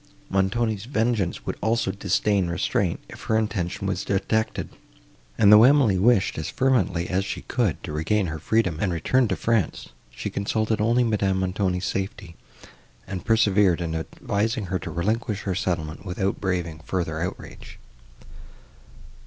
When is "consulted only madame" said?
10.31-11.41